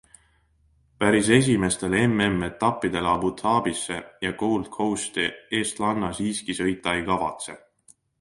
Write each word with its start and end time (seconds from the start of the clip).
Päris 1.01 1.27
esimestele 1.35 1.99
MM-etappidele 2.13 3.07
Abu 3.11 3.31
Dhabisse 3.41 3.97
ja 4.27 4.31
Gold 4.39 4.71
Coasti 4.77 5.27
eestlanna 5.59 6.11
siiski 6.21 6.57
sõita 6.63 6.97
ei 7.01 7.05
kavatse. 7.11 7.57